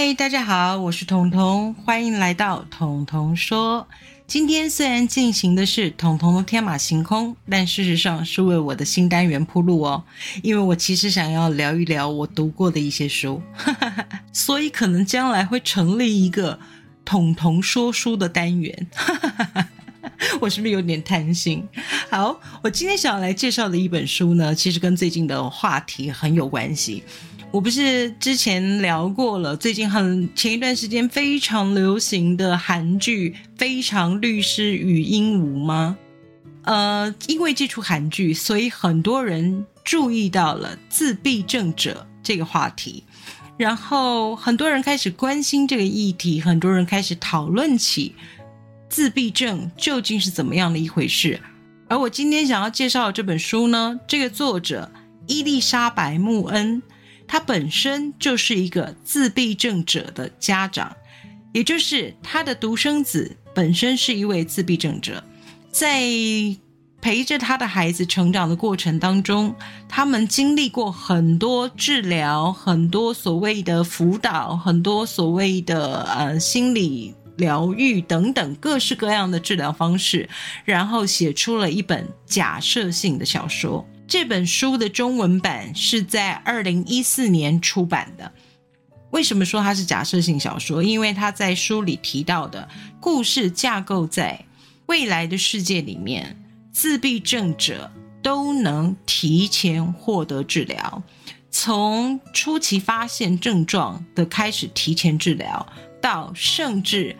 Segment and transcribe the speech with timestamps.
[0.00, 3.84] 嗨，大家好，我是彤彤，欢迎来到彤彤说。
[4.28, 10.04] 今天虽然进行的是彤彤的天马行空，但事实上是为我的新单元铺路哦。
[10.40, 13.42] 因为我其实想要聊一聊我读过的一些书，
[14.32, 16.56] 所以可能将来会成立一个
[17.04, 18.86] 彤彤说书的单元。
[20.40, 21.66] 我是不是有点贪心？
[22.08, 27.02] 好，我今天想要来介绍的一本书呢，其实跟最近的话题很有关系。
[27.50, 35.96] 我不是之前聊过了，最近很前一段时间非常流行的韩剧《非常律师与鹦鹉》吗？
[36.64, 43.02] 呃，因为这出韩剧，所以很多人注意到了自闭症者这个话题，
[43.56, 48.14] 然后很多人开始关心这个议题，很多人开始讨论起
[48.90, 51.40] 自闭症究竟是怎么样的一回事。
[51.88, 54.92] 而我今天想要介绍的这本书呢，这个作者
[55.26, 56.82] 伊丽莎白·穆恩。
[57.28, 60.96] 他本身就是一个自闭症者的家长，
[61.52, 65.22] 也就是他的独生子本身是一位自闭症者，
[65.70, 66.02] 在
[67.00, 69.54] 陪着他的孩子成长的过程当中，
[69.88, 80.28] 他们经历过很多治疗，很多所谓的辅导，很多所谓的呃心理疗愈等等各式各样的治疗方式，
[80.64, 83.86] 然后写出了一本假设性的小说。
[84.08, 88.32] 这本书的中文版是在二零一四年出版的。
[89.10, 90.82] 为什么说它是假设性小说？
[90.82, 92.66] 因为它在书里提到的
[93.00, 94.46] 故事架构在
[94.86, 96.42] 未来的世界里面，
[96.72, 97.92] 自闭症者
[98.22, 101.02] 都能提前获得治疗，
[101.50, 105.66] 从初期发现症状的开始提前治疗，
[106.00, 107.14] 到甚至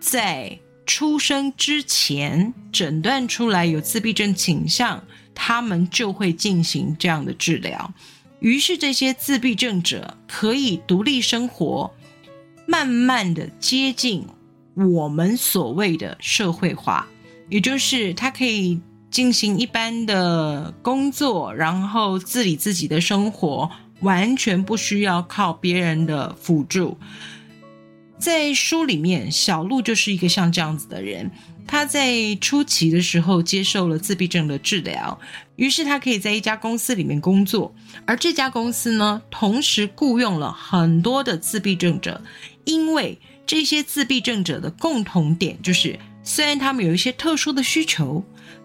[0.00, 5.04] 在出生之前诊断出来有自闭症倾向。
[5.34, 7.92] 他们就会进行这样的治疗，
[8.40, 11.92] 于是这些自闭症者可以独立生活，
[12.66, 14.24] 慢慢的接近
[14.74, 17.06] 我们所谓的社会化，
[17.48, 18.80] 也就是他可以
[19.10, 26.96] 进行一般的工作，然后自理自己的生活，完全不需要靠别人的辅助。
[28.18, 31.30] 在书里面，小鹿就是一个像这样子的人。
[31.66, 35.18] 他在初期的时候接受了自闭症的治疗，
[35.56, 37.74] 于是他可以在一家公司里面工作，
[38.04, 42.20] 而这家公司呢，同时雇佣了很多的自闭症者，
[42.64, 48.22] 因为这些自闭症者的共同点就是，虽然他们有一些特殊的需求，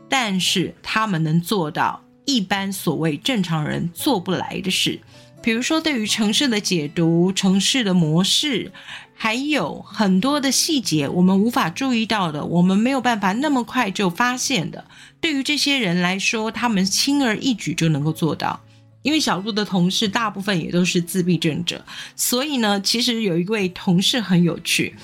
[0.09, 4.99] 但是他们能做到一般所谓正常人做不来的事，
[5.41, 8.73] 比如说对于城市的解读、城市的模式。
[9.21, 14.85] 还有很多的细节，我们无法注意到的，我们没有办法那么快就发现的。
[15.19, 18.57] 对于这些人来说，他们轻而易举就能够做到。
[19.01, 21.83] 因为小鹿的同事大部分也都是自闭症者，
[22.15, 24.95] 所以呢，其实有一位同事很有趣，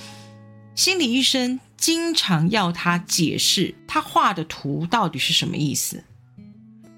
[0.75, 6.01] 心理医生经常要他解释他画的图到底是什么意思。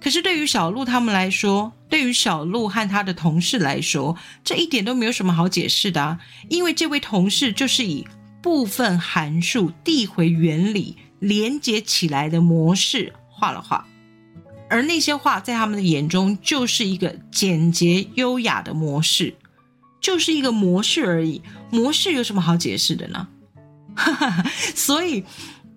[0.07, 6.17] 可是对于小鹿他们来说，对于小鹿和他的同事来说，这一点都没有什么好解释的啊！
[6.47, 8.07] 因为这位同事就是以
[8.41, 13.85] 部分函数递回原理连接起来的模式画了画，
[14.69, 19.35] 而那些画在他们的眼中就是一个简洁优雅的模式，
[19.99, 21.41] 就是一个模式而已。
[21.69, 23.27] 模式有什么好解释的呢？
[24.73, 25.25] 所以。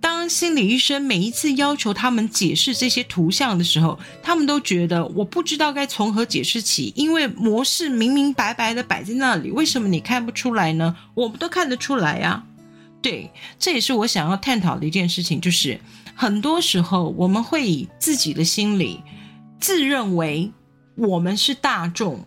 [0.00, 10.96] 当心理医生每一次要求他们解释这些图像的时候，他们都觉得我不知道该从何解释起，因为模式明明白白的摆在那里，为什么你看不出来呢？
[11.14, 12.42] 我们都看得出来呀。
[13.02, 15.78] 对，这也是我想要探讨的一件事情，就是
[16.14, 19.00] 很多时候我们会以自己的心理
[19.58, 20.50] 自认为
[20.96, 22.26] 我们是大众，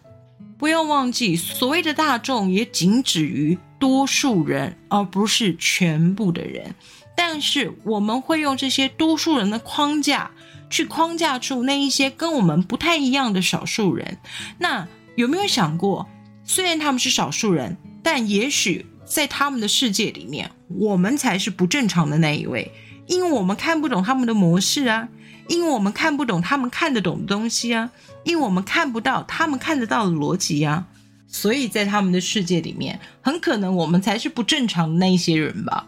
[0.57, 6.73] 不要忘记，所谓的大众也仅止于多数人，而不是全部的人。
[7.15, 10.31] 但是我们会用这些多数人的框架
[10.69, 14.17] 去框架出那一些跟我们不太一样的少数人。
[14.57, 16.07] 那有没有想过，
[16.43, 22.71] 虽然他们是少数人，但也许在他们的世界里面，我们才是不正常的那一位，
[23.07, 25.07] 因为我们看不懂他们的模式啊，
[25.47, 27.91] 因为我们看不懂他们看得懂的东西啊，
[28.23, 30.87] 因为我们看不到他们看得到的逻辑啊，
[31.27, 35.85] 所以在他们的世界里面，很可能我们才是不正常的那一些人吧。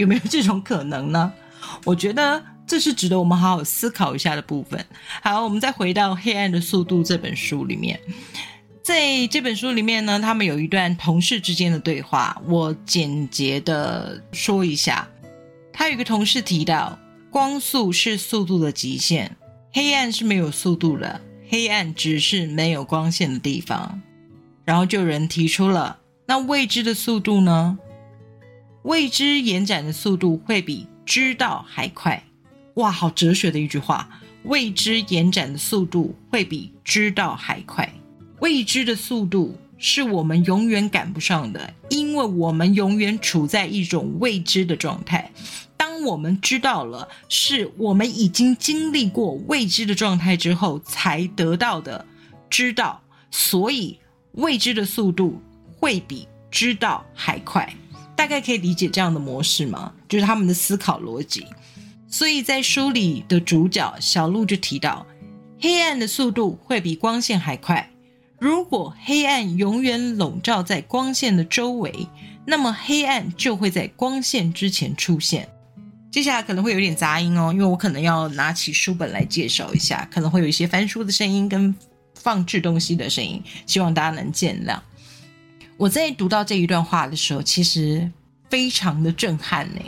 [0.00, 1.30] 有没有这种可能呢？
[1.84, 4.82] 我觉得这是值得我们好好思考一下的部分。
[5.22, 8.00] 好，我们再回到《黑暗的速度》这本书里面，
[8.82, 15.06] 在这本书里面呢，他们有一段同事之间的对话，我简洁的说一下。
[15.70, 16.98] 他有一个同事提到，
[17.30, 19.36] 光速是速度的极限，
[19.74, 21.20] 黑暗是没有速度的，
[21.50, 24.00] 黑暗只是没有光线的地方。
[24.64, 25.98] 然后就有人提出了。
[26.26, 27.78] 那未知的速度呢？
[28.82, 32.24] 未知延展的速度会比知道还快。
[32.74, 34.08] 哇，好哲学的一句话！
[34.44, 37.92] 未知延展的速度会比知道还快。
[38.38, 45.30] 未知的速度是我们永远赶不上的，因为我们永远处在一种未知的状态。
[45.76, 52.06] 当我们知道了是我们已经经历过未知的状态之后才得到的
[52.48, 53.98] 知道，所以
[54.32, 55.38] 未知的速度
[55.76, 57.70] 会比知道还快。
[58.20, 59.90] 大概可以理解这样的模式吗？
[60.06, 61.46] 就是他们的思考逻辑。
[62.06, 65.06] 所以在书里的主角小鹿就提到，
[65.58, 67.88] 黑暗的速度会比光线还快。
[68.38, 72.06] 如果黑暗永远笼罩在光线的周围，
[72.44, 75.48] 那么黑暗就会在光线之前出现。
[76.10, 81.74] 接下来可能会有点杂音哦，因为我可能要拿起书本来介绍一下，可能会有一些翻书的声音跟
[82.16, 84.78] 放置东西的声音，希望大家能见谅。
[85.80, 88.10] 我在读到这一段话的时候，其实。
[88.50, 89.80] 非常的震撼呢，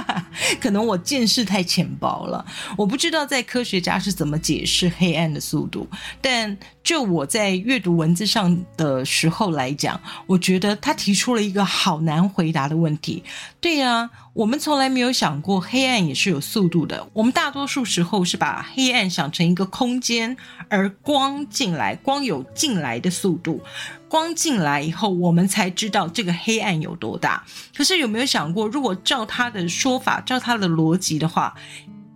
[0.60, 2.44] 可能我见识太浅薄了，
[2.76, 5.88] 我不知道在科学家是怎么解释黑暗的速度，
[6.20, 6.54] 但
[6.84, 13.22] 就我在阅读文字上的时候来讲，我觉得他提出了一个好难回答的问题。
[13.60, 20.36] 对呀，我们从来没有想过黑暗也是有速度的，我们大多数时候是把黑暗想成一个空间，
[20.68, 23.60] 而光进来，光有进来的速度。
[24.08, 27.44] 光进来以后，我们才知道这个黑暗有多大。
[27.74, 31.54] 可是有没有想过，如果照他的说法，照他的逻辑的话，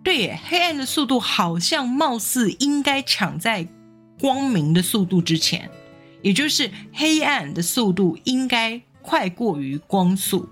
[0.03, 3.67] 对，黑暗的速度好像貌似应该抢在
[4.21, 5.71] 光明的速度之前，
[6.23, 10.49] 也就是黑暗的速度应该快过于光速。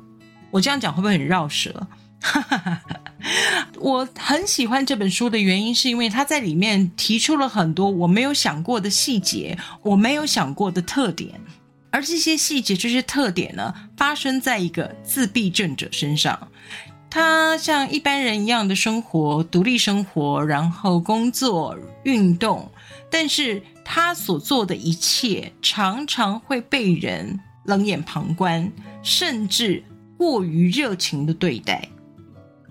[0.50, 1.86] 我这样讲会不会很绕舌？
[3.80, 11.40] 我很喜欢这本书的原因，是因为他在里面提出了很多我没有想过的细节，我没有想过的特点。
[11.90, 16.48] 而这些细节、这些特点呢，发生在一个自闭症者身上。
[17.10, 22.68] 他像一般人一样的生活，独立生活，然后工作、运动，
[23.14, 28.72] 但是他所做的一切常常会被人冷眼旁观，
[29.04, 29.84] 甚至
[30.18, 31.88] 过于热情的对待。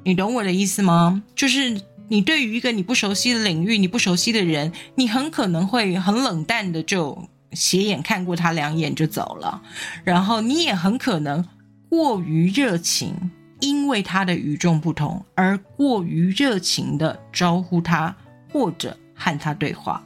[0.04, 1.24] 你懂我的意思吗？
[1.34, 1.80] 就是
[2.10, 7.18] 你对于一个你不熟悉的领域、你不熟悉的人，你很可能会很冷淡的就
[7.54, 9.62] 斜眼看过他两眼就走了，
[10.04, 11.48] 然后你也很可能
[11.88, 13.32] 过于热情，
[13.62, 18.14] 因为他的与众不同而过于热情的招呼他
[18.52, 20.04] 或者和他对话，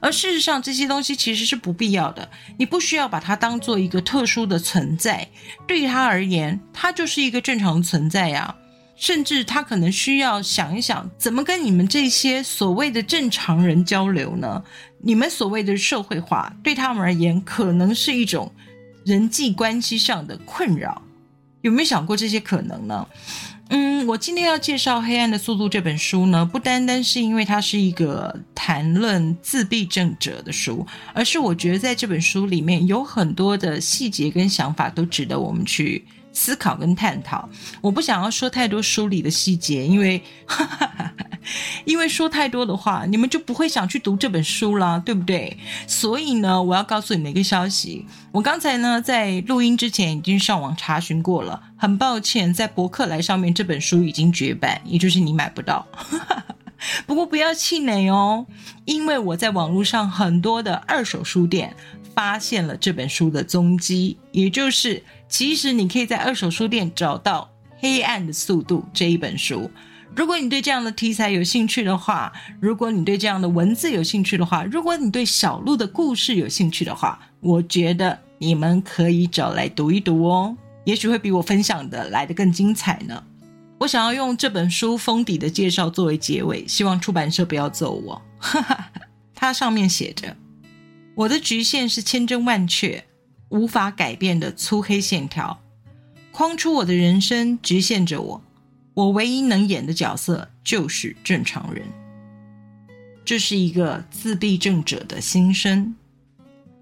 [0.00, 5.28] 而事实上这些东西其实是不必要的，你不需要把它当做一个特殊的存在，
[5.66, 8.54] 对于他而言，他就是一个正常存在呀。
[9.00, 14.60] 甚至他可能需要想一想，怎么跟你们这些所谓的正常人交流呢？
[15.00, 18.52] 你们所谓的社会化，对他们而言，可能是一种
[19.04, 21.00] 人际关系上的困扰。
[21.60, 23.06] 有没有想过这些可能呢？
[23.68, 36.04] 嗯，我今天要介绍《黑暗的速度》这本书呢，不单单是因为它是一个谈论自闭症者的书，而是我觉得在这本书里面有很多的细节跟想法都值得我们去。
[36.30, 37.48] 思考跟探讨，
[37.80, 41.12] 我不想要说太多书里的细节，因为哈哈哈
[41.84, 45.56] 因为说太多的话，你们就不会想去读这本书啦，对不对？
[45.86, 55.86] 所以呢，我要告诉你们一个消息，我刚才呢在录音之前已经上网查询过了，很抱歉，在博客来上面这本书已经绝版，也就是你买不到。
[57.06, 58.46] 不过不要气馁哦，
[58.84, 61.74] 因为我在网络上很多的二手书店
[62.14, 65.02] 发现了这本书的踪迹，也就是。
[65.30, 67.50] 其实你可以在二手书店找到
[67.82, 69.70] 《黑暗的速度》这一本书。
[70.14, 83.22] 如果你对这样的题材有兴趣的话，如果你对这样的文字有兴趣的话，如果你对小鹿的故事有兴趣的话，我觉得你们可以找来读一读哦，也许会比我分享的来的更精彩呢。
[83.78, 88.20] 我想要用这本书封底的介绍作为结尾，希望出版社不要揍我。
[89.34, 90.36] 它上面写着
[91.14, 93.04] ：“我的局限是千真万确。”
[93.50, 95.58] 无法改变的粗黑线条，
[96.32, 98.42] 框出我的人生，局限着我。
[98.98, 101.84] 我唯一能演的角色就是正常人。
[103.24, 105.94] 这是一个自闭症者的心声。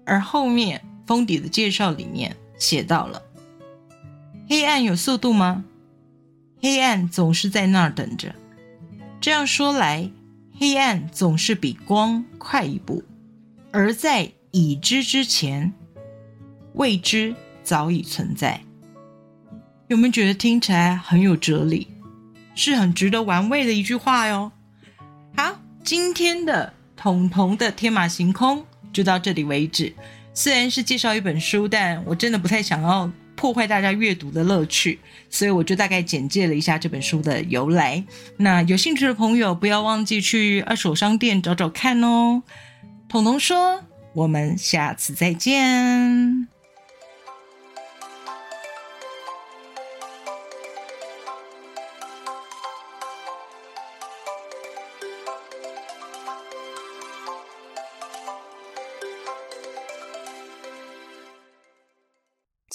[0.03, 3.21] 而后面封底的介绍里面写到了：
[4.49, 5.63] 黑暗有速度吗？
[6.59, 8.33] 黑暗总是在那儿等着。
[9.21, 10.09] 这样说来，
[10.57, 13.03] 黑暗总是比光快一步，
[13.71, 15.71] 而在已知之前。
[16.73, 18.61] 未知早已存在，
[19.87, 21.87] 有没有觉得听起来很有哲理，
[22.57, 24.51] 是很值得玩味的一句话哟？
[25.35, 29.93] 好，今天的彤彤的天马行空就到这里为止。
[30.33, 34.99] 虽然是介绍一本书，但我真的不太想要破坏大家阅读的乐趣，
[35.29, 38.03] 所以我就大概简介了一下这本书的由来。
[38.37, 42.41] 那有兴趣的朋友，不要忘记去二手商店找找看哦。
[43.07, 43.83] 彤彤说
[44.13, 46.47] ：“我们下次再见。”